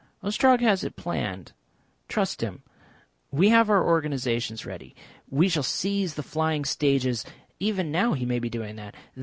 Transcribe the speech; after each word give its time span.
"Ostrog 0.23 0.61
has 0.61 0.83
it 0.83 0.95
planned. 0.95 1.51
Trust 2.07 2.41
him. 2.41 2.63
We 3.29 3.49
have 3.49 3.69
our 3.69 3.85
organisations 3.87 4.65
ready. 4.65 4.95
We 5.29 5.47
shall 5.47 5.61
seize 5.61 6.15
the 6.15 6.23
flying 6.23 6.65
stages. 6.65 7.23
Even 7.59 7.91
now 7.91 8.13
he 8.13 8.25
may 8.25 8.39
be 8.39 8.49
doing 8.49 8.77
that. 8.77 8.95